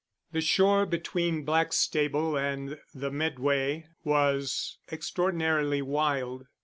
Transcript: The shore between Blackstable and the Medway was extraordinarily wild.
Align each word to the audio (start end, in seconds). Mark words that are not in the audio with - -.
The 0.31 0.41
shore 0.41 0.87
between 0.87 1.45
Blackstable 1.45 2.35
and 2.35 2.79
the 2.91 3.11
Medway 3.11 3.85
was 4.03 4.79
extraordinarily 4.91 5.83
wild. 5.83 6.47